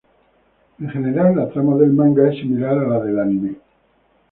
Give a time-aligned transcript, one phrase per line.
[0.79, 3.55] En general la trama del manga es similar a la del anime.